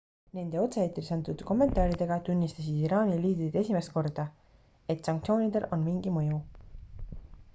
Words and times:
nende 0.35 0.59
otse-eetris 0.61 1.09
antud 1.15 1.43
kommentaaridega 1.49 2.17
tunnistasid 2.29 2.79
iraani 2.87 3.19
liidrid 3.25 3.59
esimest 3.61 3.93
korda 3.97 4.25
et 4.95 5.09
sanktsioonidel 5.11 5.67
on 5.77 5.87
mingi 5.91 6.15
mõju 6.17 6.41